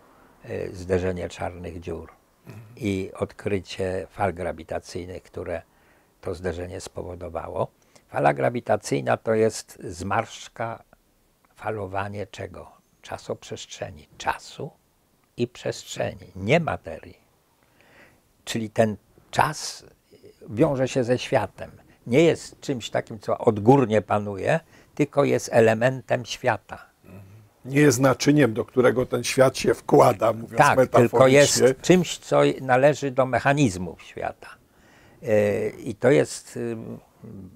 [0.50, 2.12] y, zderzenie czarnych dziur
[2.76, 5.62] i odkrycie fal grawitacyjnych, które
[6.20, 7.68] to zderzenie spowodowało.
[8.08, 10.82] Fala grawitacyjna to jest zmarszczka,
[11.54, 12.72] falowanie czego?
[13.02, 14.08] Czasoprzestrzeni.
[14.18, 14.70] Czasu
[15.36, 17.25] i przestrzeni, nie materii.
[18.46, 18.96] Czyli ten
[19.30, 19.84] czas
[20.50, 21.70] wiąże się ze światem.
[22.06, 24.60] Nie jest czymś takim, co odgórnie panuje,
[24.94, 26.86] tylko jest elementem świata.
[27.64, 31.08] Nie jest naczyniem, do którego ten świat się wkłada, mówiąc tak, metaforycznie.
[31.08, 34.48] tylko jest czymś, co należy do mechanizmów świata.
[35.22, 36.76] E, I to jest y,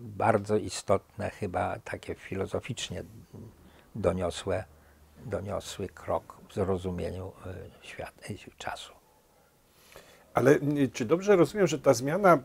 [0.00, 3.02] bardzo istotne, chyba takie filozoficznie
[3.94, 4.64] doniosłe,
[5.24, 7.32] doniosły krok w zrozumieniu
[7.82, 8.22] y, świata,
[8.58, 8.99] czasu.
[10.34, 10.58] Ale
[10.92, 12.38] czy dobrze rozumiem, że ta zmiana,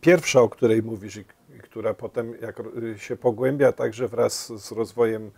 [0.00, 1.24] pierwsza, o której mówisz, i,
[1.62, 2.62] która potem jak
[2.96, 5.30] się pogłębia także wraz z rozwojem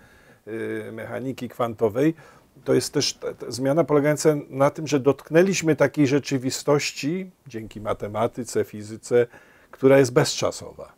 [0.48, 2.14] y, mechaniki kwantowej,
[2.64, 8.64] to jest też ta, ta zmiana polegająca na tym, że dotknęliśmy takiej rzeczywistości dzięki matematyce,
[8.64, 9.26] fizyce,
[9.70, 10.92] która jest bezczasowa,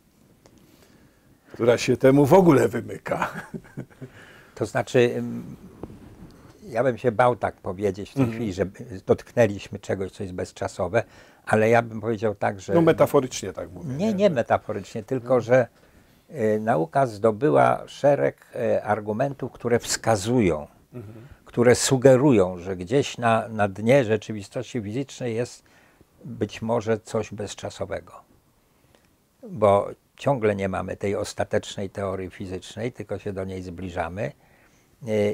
[1.52, 3.30] która się temu w ogóle wymyka.
[4.54, 5.22] To znaczy,
[6.66, 8.34] ja bym się bał tak powiedzieć w tej mm.
[8.34, 8.66] chwili, że
[9.06, 11.04] dotknęliśmy czegoś, co jest bezczasowe,
[11.46, 12.74] ale ja bym powiedział tak, że...
[12.74, 13.94] No metaforycznie tak mówię.
[13.94, 15.40] Nie, nie metaforycznie, tylko no.
[15.40, 15.66] że
[16.30, 21.26] y, nauka zdobyła szereg y, argumentów, które wskazują, mhm.
[21.44, 25.62] które sugerują, że gdzieś na, na dnie rzeczywistości fizycznej jest
[26.24, 28.12] być może coś bezczasowego.
[29.50, 34.32] Bo ciągle nie mamy tej ostatecznej teorii fizycznej, tylko się do niej zbliżamy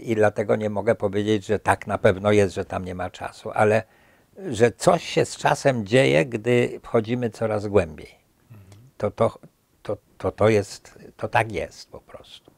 [0.03, 3.51] i dlatego nie mogę powiedzieć, że tak na pewno jest, że tam nie ma czasu,
[3.55, 3.83] ale
[4.51, 8.09] że coś się z czasem dzieje, gdy wchodzimy coraz głębiej.
[8.97, 9.39] To, to,
[9.83, 12.51] to, to, to, jest, to tak jest po prostu.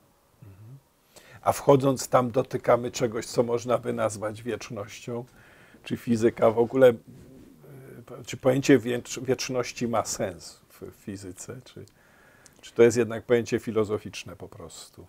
[1.43, 5.25] A wchodząc tam dotykamy czegoś, co można by nazwać wiecznością?
[5.85, 6.93] Czy fizyka w ogóle,
[8.27, 8.79] czy pojęcie
[9.23, 11.61] wieczności ma sens w fizyce?
[11.65, 11.85] Czy,
[12.61, 15.07] czy to jest jednak pojęcie filozoficzne po prostu?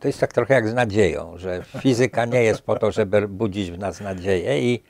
[0.00, 3.70] To jest tak trochę jak z nadzieją, że fizyka nie jest po to, żeby budzić
[3.70, 4.82] w nas nadzieję i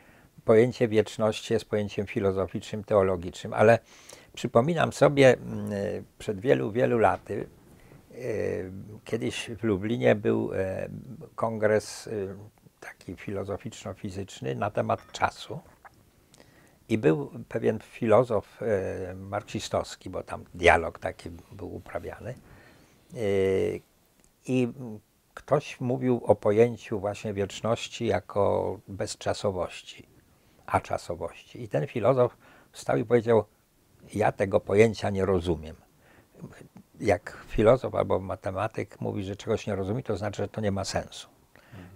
[0.44, 3.79] pojęcie wieczności jest pojęciem filozoficznym, teologicznym, ale
[4.35, 5.71] przypominam sobie mm,
[6.18, 7.47] przed wielu, wielu laty,
[8.12, 8.16] e,
[9.05, 10.88] kiedyś w Lublinie był e,
[11.35, 12.11] kongres e,
[12.81, 15.61] taki filozoficzno-fizyczny na temat czasu.
[16.88, 18.61] I był pewien filozof
[19.16, 22.35] marksistowski, bo tam dialog taki był uprawiany,
[24.46, 24.72] i
[25.35, 30.09] ktoś mówił o pojęciu właśnie wieczności jako bezczasowości,
[30.66, 31.62] a czasowości.
[31.62, 32.37] I ten filozof
[32.72, 33.44] wstał i powiedział:
[34.14, 35.77] Ja tego pojęcia nie rozumiem.
[37.01, 40.85] Jak filozof albo matematyk mówi, że czegoś nie rozumie, to znaczy, że to nie ma
[40.85, 41.29] sensu.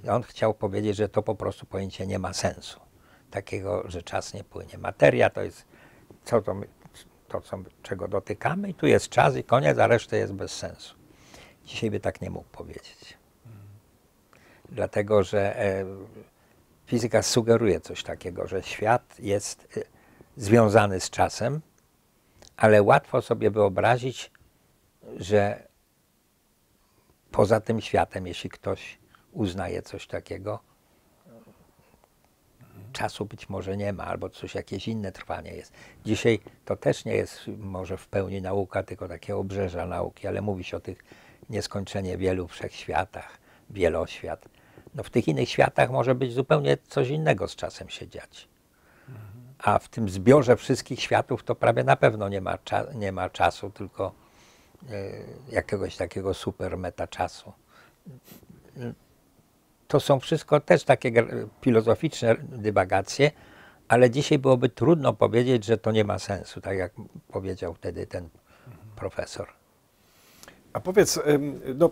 [0.05, 2.81] I on chciał powiedzieć, że to po prostu pojęcie nie ma sensu.
[3.31, 4.79] Takiego, że czas nie płynie.
[4.79, 5.65] Materia to jest
[6.25, 6.57] co to,
[7.29, 11.02] to co, czego dotykamy, i tu jest czas i koniec, a reszta jest bez sensu.
[11.67, 13.17] Dzisiaj by tak nie mógł powiedzieć.
[14.69, 15.85] Dlatego, że e,
[16.87, 19.81] fizyka sugeruje coś takiego, że świat jest e,
[20.37, 21.61] związany z czasem,
[22.57, 24.31] ale łatwo sobie wyobrazić,
[25.17, 25.67] że
[27.31, 28.99] poza tym światem, jeśli ktoś
[29.33, 30.61] uznaje coś takiego,
[32.93, 35.73] czasu być może nie ma, albo coś jakieś inne trwanie jest.
[36.05, 40.65] Dzisiaj to też nie jest może w pełni nauka, tylko takie obrzeża nauki, ale mówi
[40.65, 41.05] się o tych
[41.53, 43.39] nieskończenie wielu wszechświatach,
[43.71, 44.49] wieloświat.
[44.95, 48.49] No w tych innych światach może być zupełnie coś innego z czasem się dziać.
[49.59, 53.31] a w tym zbiorze wszystkich światów to prawie na pewno nie ma, cza- nie ma
[53.31, 54.13] czasu, tylko
[54.91, 54.95] e,
[55.53, 57.53] jakiegoś takiego super meta czasu.
[59.89, 61.11] To są wszystko też takie
[61.61, 63.31] filozoficzne dywagacje,
[63.89, 66.93] ale dzisiaj byłoby trudno powiedzieć, że to nie ma sensu, tak jak
[67.29, 68.29] powiedział wtedy ten
[68.97, 69.49] profesor.
[70.73, 71.21] A powiedz,
[71.75, 71.91] no,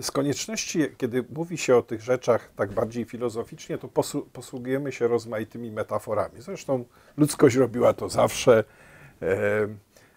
[0.00, 3.88] z konieczności, kiedy mówi się o tych rzeczach tak bardziej filozoficznie, to
[4.32, 6.34] posługujemy się rozmaitymi metaforami.
[6.42, 6.84] Zresztą
[7.16, 8.64] ludzkość robiła to zawsze.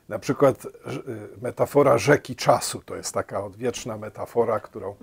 [0.10, 0.70] Na przykład y,
[1.42, 4.96] metafora rzeki czasu to jest taka odwieczna metafora, którą,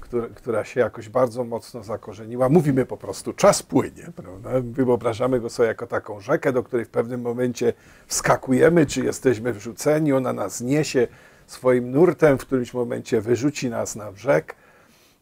[0.00, 2.48] która, która się jakoś bardzo mocno zakorzeniła.
[2.48, 4.50] Mówimy po prostu, czas płynie, prawda?
[4.62, 7.72] Wyobrażamy go sobie jako taką rzekę, do której w pewnym momencie
[8.06, 11.08] wskakujemy, czy jesteśmy wrzuceni, ona nas niesie
[11.46, 14.54] swoim nurtem, w którymś momencie wyrzuci nas na brzeg.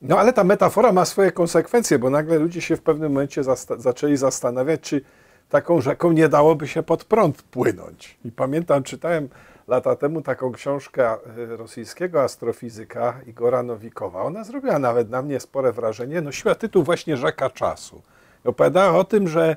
[0.02, 3.78] No ale ta metafora ma swoje konsekwencje, bo nagle ludzie się w pewnym momencie zasta-
[3.78, 5.00] zaczęli zastanawiać, czy
[5.48, 8.18] taką rzeką nie dałoby się pod prąd płynąć.
[8.24, 9.28] I pamiętam, czytałem
[9.68, 11.16] lata temu taką książkę e,
[11.56, 14.22] rosyjskiego astrofizyka Igora Nowikowa.
[14.22, 16.20] Ona zrobiła nawet na mnie spore wrażenie.
[16.20, 18.02] Nosiła tytuł właśnie Rzeka Czasu.
[18.44, 19.56] I opowiadała o tym, że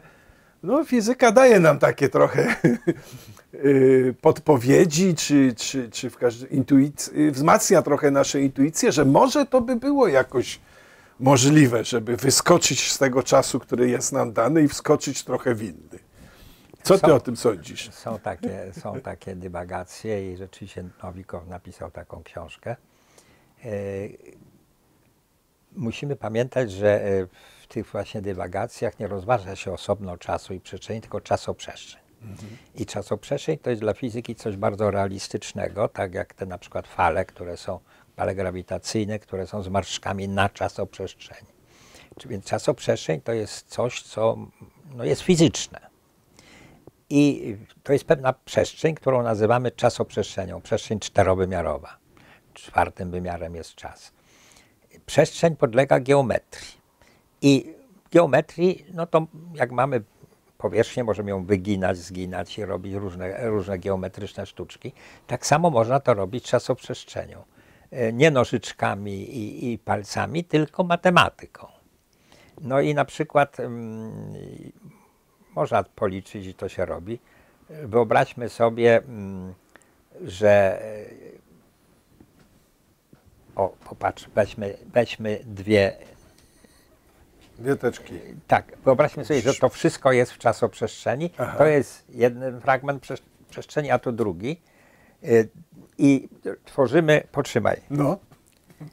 [0.63, 2.55] no, fizyka daje nam takie trochę
[4.21, 9.61] podpowiedzi, czy, czy, czy w każdym intuic- y, wzmacnia trochę nasze intuicje, że może to
[9.61, 10.59] by było jakoś
[11.19, 15.99] możliwe, żeby wyskoczyć z tego czasu, który jest nam dany i wskoczyć trochę w inny.
[16.83, 17.91] Co ty Są- o tym sądzisz?
[17.93, 22.75] Są takie, są takie dywagacje i rzeczywiście Nowikow napisał taką książkę.
[23.65, 23.69] E,
[25.75, 27.01] Musimy pamiętać, że
[27.63, 32.01] w tych właśnie dywagacjach nie rozważa się osobno czasu i przestrzeni, tylko czasoprzestrzeń.
[32.75, 37.25] I czasoprzestrzeń to jest dla fizyki coś bardzo realistycznego, tak jak te na przykład fale,
[37.25, 37.79] które są,
[38.15, 41.57] fale grawitacyjne, które są zmarszczkami na czasoprzestrzeni.
[42.25, 44.37] Więc czasoprzestrzeń to jest coś, co
[44.95, 45.79] no, jest fizyczne.
[47.09, 51.97] I to jest pewna przestrzeń, którą nazywamy czasoprzestrzenią, przestrzeń czterowymiarowa.
[52.53, 54.11] Czwartym wymiarem jest czas.
[55.05, 56.77] Przestrzeń podlega geometrii.
[57.41, 57.73] I
[58.11, 60.03] geometrii, no to jak mamy
[60.57, 64.93] powierzchnię, możemy ją wyginać, zginać i robić różne, różne geometryczne sztuczki.
[65.27, 67.43] Tak samo można to robić czasoprzestrzenią.
[67.91, 71.67] E, Nie nożyczkami i, i palcami, tylko matematyką.
[72.61, 74.33] No i na przykład mm,
[75.55, 77.19] można policzyć i to się robi.
[77.69, 79.53] Wyobraźmy sobie, mm,
[80.21, 81.05] że e,
[83.55, 85.97] o, popatrz, weźmy, weźmy dwie.
[87.59, 88.13] Wieteczki.
[88.47, 91.29] Tak, wyobraźmy sobie, że to wszystko jest w czasoprzestrzeni.
[91.37, 91.57] Aha.
[91.57, 94.61] To jest jeden fragment przes- przestrzeni, a to drugi.
[95.23, 95.49] Y,
[95.97, 96.29] I
[96.65, 97.81] tworzymy, potrzymaj.
[97.89, 98.17] No.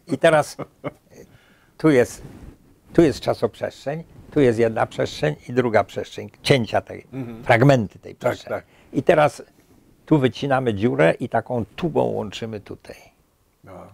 [0.07, 0.65] I teraz y,
[1.79, 2.23] tu jest,
[2.93, 7.07] tu jest czasoprzestrzeń, tu jest jedna przestrzeń i druga przestrzeń, cięcia tej,
[7.45, 8.57] fragmenty tej Tak, przestrzeni.
[8.57, 8.65] tak.
[8.93, 9.43] I teraz
[10.07, 12.97] tu wycinamy dziurę i taką tubą łączymy tutaj.
[13.65, 13.87] no.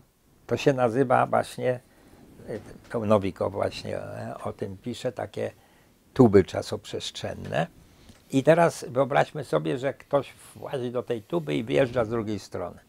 [0.47, 1.81] To się nazywa właśnie,
[2.91, 5.51] to Nowikow właśnie e, o tym pisze, takie
[6.15, 7.67] tuby czasoprzestrzenne.
[8.31, 12.81] I teraz wyobraźmy sobie, że ktoś włazi do tej tuby i wyjeżdża z drugiej strony.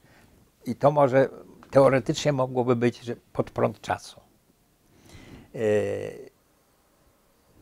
[0.65, 1.29] I to może
[1.71, 4.21] teoretycznie mogłoby być że pod prąd czasu.
[5.53, 5.61] Yy,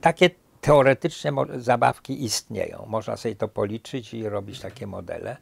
[0.02, 0.30] Takie
[0.62, 2.86] teoretyczne zabawki istnieją.
[2.88, 5.38] Można sobie to policzyć i robić takie modele.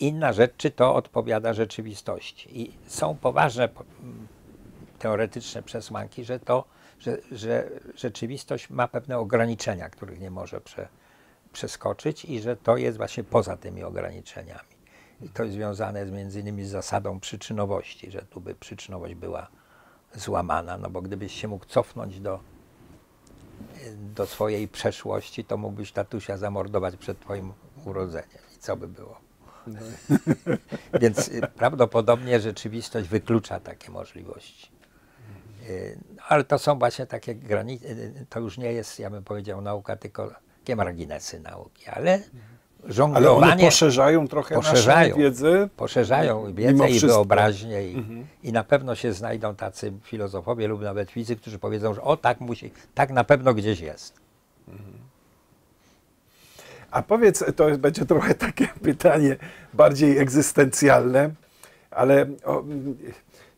[0.00, 2.60] Inna rzecz, czy to odpowiada rzeczywistości.
[2.60, 3.68] I są poważne
[5.00, 6.64] teoretyczne przesłanki, że to,
[6.98, 10.88] że, że rzeczywistość ma pewne ograniczenia, których nie może prze,
[11.52, 14.70] przeskoczyć i że to jest właśnie poza tymi ograniczeniami.
[15.22, 19.48] I to jest związane z, między innymi z zasadą przyczynowości, że tu by przyczynowość była
[20.14, 22.40] złamana, no bo gdybyś się mógł cofnąć do,
[24.14, 27.52] do swojej przeszłości, to mógłbyś tatusia zamordować przed twoim
[27.84, 28.42] urodzeniem.
[28.56, 29.20] I co by było?
[31.00, 34.79] Więc y, prawdopodobnie rzeczywistość wyklucza takie możliwości.
[36.16, 39.60] No, Ale to są właśnie takie granice, y, to już nie jest, ja bym powiedział,
[39.60, 40.30] nauka, tylko
[40.60, 42.22] takie marginesy nauki, ale Ale
[42.84, 45.08] one żonglowanie poszerzają trochę Poszerzają.
[45.08, 45.68] naszą wiedzę.
[45.76, 48.04] poszerzają wiedzę i wyobraźnię i,
[48.42, 52.40] i na pewno się znajdą tacy filozofowie lub nawet fizycy, którzy powiedzą, że o tak
[52.40, 54.20] musi, tak na pewno gdzieś jest.
[56.90, 59.36] A powiedz, to będzie trochę takie pytanie
[59.74, 61.30] bardziej egzystencjalne,
[61.90, 62.64] ale o,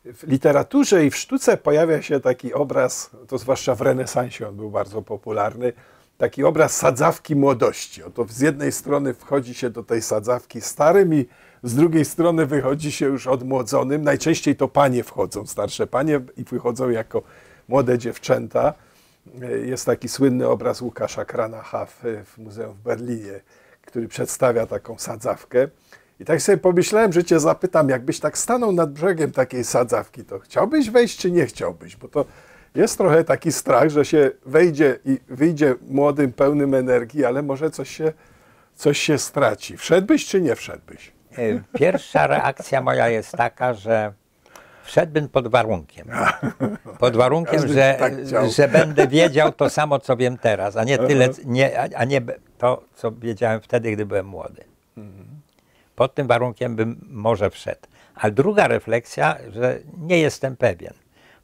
[0.05, 4.71] w literaturze i w sztuce pojawia się taki obraz, to zwłaszcza w renesansie on był
[4.71, 5.73] bardzo popularny,
[6.19, 8.03] taki obraz sadzawki młodości.
[8.03, 11.27] Oto z jednej strony wchodzi się do tej sadzawki starym i
[11.63, 14.03] z drugiej strony wychodzi się już odmłodzonym.
[14.03, 17.23] Najczęściej to panie wchodzą, starsze panie i wychodzą jako
[17.69, 18.75] młode dziewczęta.
[19.65, 23.41] Jest taki słynny obraz Łukasza Kranacha w, w Muzeum w Berlinie,
[23.83, 25.69] który przedstawia taką sadzawkę.
[26.23, 30.39] I tak sobie pomyślałem, że cię zapytam, jakbyś tak stanął nad brzegiem takiej sadzawki, to
[30.39, 31.97] chciałbyś wejść, czy nie chciałbyś?
[31.97, 32.25] Bo to
[32.75, 37.97] jest trochę taki strach, że się wejdzie i wyjdzie młodym, pełnym energii, ale może coś
[37.97, 38.13] się,
[38.75, 39.77] coś się straci.
[39.77, 41.13] Wszedłbyś, czy nie wszedłbyś?
[41.39, 44.13] E, pierwsza reakcja moja jest taka, że
[44.85, 46.09] wszedłbym pod warunkiem.
[46.99, 48.13] Pod warunkiem, Każdy że, tak
[48.51, 52.21] że będę wiedział to samo, co wiem teraz, a nie tyle, nie, a nie
[52.59, 54.65] to, co wiedziałem wtedy, gdy byłem młody.
[56.03, 57.81] Pod tym warunkiem bym może wszedł.
[58.15, 60.95] A druga refleksja, że nie jestem pewien,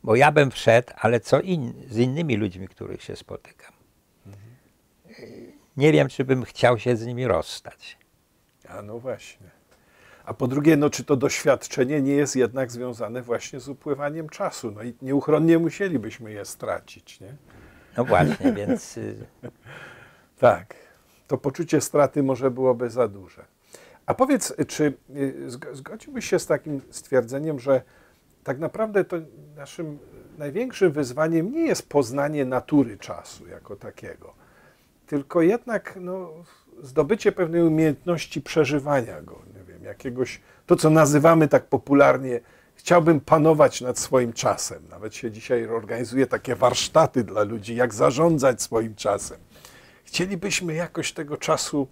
[0.02, 3.72] bo ja bym wszedł, ale co in, z innymi ludźmi, których się spotykam.
[5.76, 7.98] Nie wiem, czy bym chciał się z nimi rozstać.
[8.68, 9.50] A no właśnie.
[10.24, 14.70] A po drugie, no czy to doświadczenie nie jest jednak związane właśnie z upływaniem czasu?
[14.70, 17.36] No i nieuchronnie musielibyśmy je stracić, nie?
[17.96, 19.26] No właśnie, więc y,
[20.38, 20.74] Tak.
[21.26, 23.57] To poczucie straty może byłoby za duże.
[24.08, 27.82] A powiedz, czy y, zg- zgodziłbyś się z takim stwierdzeniem, że
[28.44, 29.16] tak naprawdę to
[29.56, 29.98] naszym
[30.38, 34.34] największym wyzwaniem nie jest poznanie natury czasu jako takiego,
[35.06, 36.32] tylko jednak no,
[36.82, 42.40] zdobycie pewnej umiejętności przeżywania go, nie wiem, jakiegoś, to co nazywamy tak popularnie,
[42.74, 44.82] chciałbym panować nad swoim czasem.
[44.90, 49.38] Nawet się dzisiaj organizuje takie warsztaty dla ludzi, jak zarządzać swoim czasem.
[50.04, 51.88] Chcielibyśmy jakoś tego czasu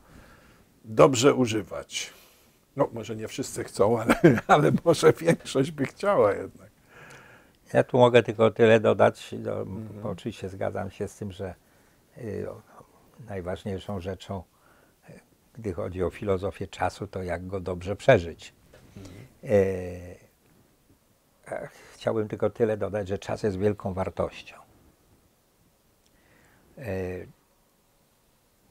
[0.87, 2.13] dobrze używać.
[2.77, 4.15] No, może nie wszyscy chcą, ale,
[4.47, 6.71] ale może większość by chciała jednak.
[7.73, 9.35] Ja tu mogę tylko tyle dodać.
[9.39, 11.55] No, bo Oczywiście zgadzam się z tym, że
[12.19, 12.47] y,
[13.29, 14.43] najważniejszą rzeczą,
[15.11, 15.21] y,
[15.55, 18.55] gdy chodzi o filozofię czasu, to jak go dobrze przeżyć.
[19.45, 20.17] Y,
[21.47, 21.55] a
[21.95, 24.57] chciałbym tylko tyle dodać, że czas jest wielką wartością.
[26.79, 27.29] Y,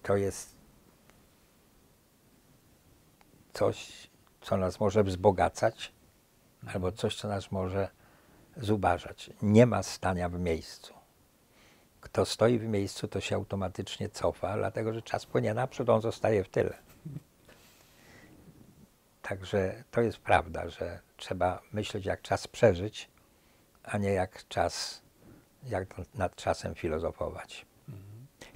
[0.04, 0.55] to jest
[3.56, 4.10] coś,
[4.42, 5.92] co nas może wzbogacać,
[6.74, 7.90] albo coś, co nas może
[8.58, 9.30] zubażać.
[9.42, 10.94] Nie ma stania w miejscu.
[12.02, 16.44] Kto stoi w miejscu, to się automatycznie cofa, dlatego że czas płynie naprzód, on zostaje
[16.44, 16.78] w tyle.
[19.22, 23.10] Także to jest prawda, że trzeba myśleć, jak czas przeżyć,
[23.84, 25.02] a nie jak czas,
[25.64, 27.66] jak nad czasem filozofować.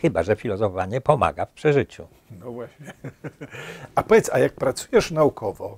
[0.02, 2.08] Chyba, że filozofowanie pomaga w przeżyciu.
[2.32, 2.94] No właśnie.
[3.96, 5.78] A powiedz, a jak pracujesz naukowo,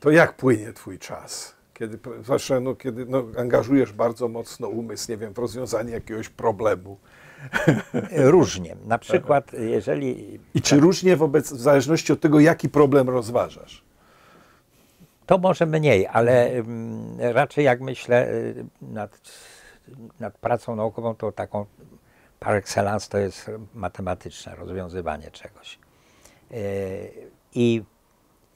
[0.00, 1.54] to jak płynie twój czas?
[1.74, 6.98] Kiedy, zwłaszcza no, kiedy no, angażujesz bardzo mocno umysł, nie wiem, w rozwiązanie jakiegoś problemu.
[8.16, 8.76] Różnie.
[8.86, 13.84] Na przykład, jeżeli I czy różnie wobec, w zależności od tego, jaki problem rozważasz?
[15.26, 19.20] To może mniej, ale mm, raczej jak myślę y, nad,
[20.20, 21.66] nad pracą naukową, to taką
[22.40, 25.78] par excellence to jest matematyczne rozwiązywanie czegoś.
[26.52, 27.82] Y, I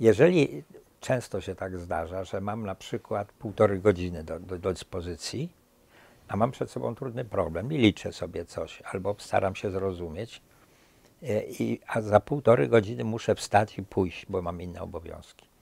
[0.00, 0.64] jeżeli
[1.00, 5.52] często się tak zdarza, że mam na przykład półtorej godziny do, do, do dyspozycji,
[6.28, 10.42] a mam przed sobą trudny problem i liczę sobie coś, albo staram się zrozumieć,
[11.22, 15.52] y, i, a za półtorej godziny muszę wstać i pójść, bo mam inne obowiązki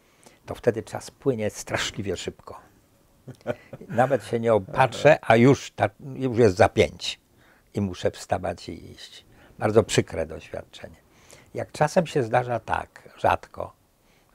[0.51, 2.61] to wtedy czas płynie straszliwie szybko.
[3.89, 7.21] Nawet się nie opatrzę, a już, ta, już jest za pięć
[7.75, 9.25] i muszę wstawać i iść.
[9.59, 10.97] Bardzo przykre doświadczenie.
[11.55, 13.73] Jak czasem się zdarza tak, rzadko,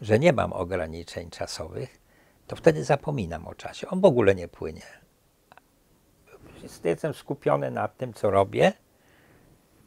[0.01, 2.01] że nie mam ograniczeń czasowych,
[2.47, 3.87] to wtedy zapominam o czasie.
[3.87, 4.81] On w ogóle nie płynie.
[6.83, 8.73] Jestem skupiony nad tym, co robię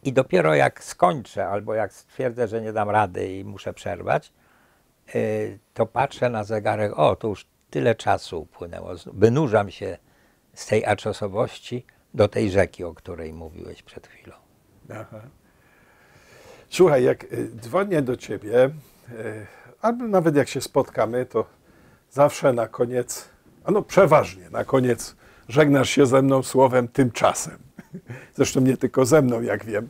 [0.02, 4.32] i dopiero jak skończę albo jak stwierdzę, że nie dam rady i muszę przerwać,
[5.14, 8.90] y, to patrzę na zegarek, o, to już tyle czasu upłynęło.
[9.06, 9.98] Wynurzam się
[10.54, 11.86] z tej aczosowości
[12.18, 14.36] do tej rzeki, o której mówiłeś przed chwilą.
[14.90, 15.20] Aha.
[16.70, 18.70] Słuchaj, jak y, dzwonię do ciebie, y,
[19.82, 21.44] albo nawet jak się spotkamy, to
[22.10, 23.28] zawsze na koniec,
[23.64, 25.16] a no przeważnie na koniec
[25.48, 27.58] żegnasz się ze mną słowem tymczasem.
[28.36, 29.88] Zresztą nie tylko ze mną, jak wiem.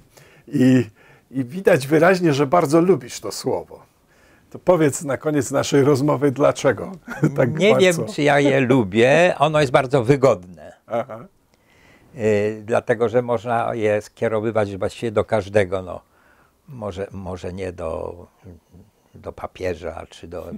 [0.48, 0.84] I,
[1.30, 3.82] i widać wyraźnie, że bardzo lubisz to słowo.
[4.50, 6.92] To powiedz na koniec naszej rozmowy, dlaczego
[7.36, 7.84] tak nie bardzo.
[7.84, 9.34] wiem, czy ja je lubię.
[9.38, 10.72] Ono jest bardzo wygodne.
[10.86, 11.26] Aha.
[12.14, 15.82] Y, dlatego, że można je skierowywać właściwie do każdego.
[15.82, 16.00] No,
[16.68, 18.26] może, może nie do,
[19.14, 20.50] do papieża czy do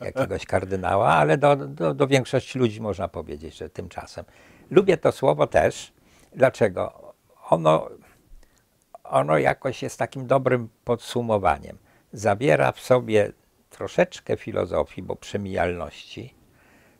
[0.00, 4.24] jakiegoś kardynała, ale do, do, do większości ludzi można powiedzieć, że tymczasem.
[4.70, 5.92] Lubię to słowo też.
[6.34, 7.12] Dlaczego?
[7.50, 7.88] Ono,
[9.04, 11.78] ono jakoś jest takim dobrym podsumowaniem.
[12.12, 13.32] Zawiera w sobie
[13.70, 16.34] troszeczkę filozofii, bo przemijalności,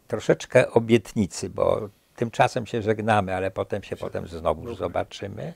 [0.09, 1.89] troszeczkę obietnicy, bo
[2.23, 5.55] tymczasem się żegnamy, ale potem się potem znowu zobaczymy.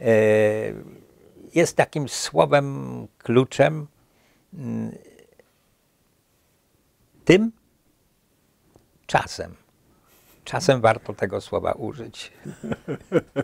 [0.00, 0.14] E,
[1.54, 3.86] jest takim słowem kluczem
[4.54, 4.92] mm,
[7.24, 7.52] tym
[9.06, 9.54] czasem.
[10.44, 12.32] Czasem warto tego słowa użyć.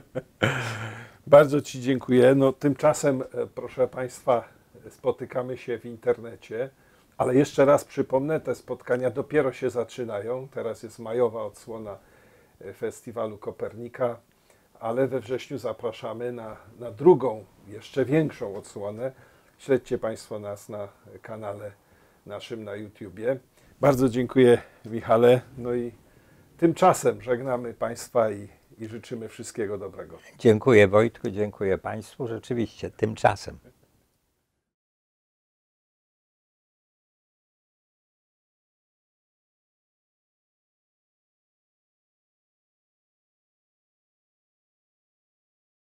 [1.27, 2.35] Bardzo Ci dziękuję.
[2.35, 4.45] No, tymczasem, e, proszę Państwa,
[4.91, 6.71] spotykamy się w internecie,
[7.17, 10.49] ale jeszcze raz przypomnę, te spotkania dopiero się zaczynają.
[10.49, 11.99] Teraz jest majowa odsłona
[12.77, 14.21] Festiwalu Kopernika,
[14.81, 19.13] ale we wrześniu zapraszamy na, na drugą, jeszcze większą odsłonę.
[19.59, 20.89] Śledźcie Państwo nas na
[21.23, 21.73] kanale
[22.27, 23.39] naszym na YouTubie.
[23.81, 25.41] Bardzo dziękuję, Michale.
[25.59, 25.93] No i
[26.57, 28.49] tymczasem żegnamy Państwa i,
[28.79, 30.19] i życzymy wszystkiego dobrego.
[30.39, 32.27] Dziękuję Wojtku, dziękuję Państwu.
[32.27, 33.59] Rzeczywiście, tymczasem.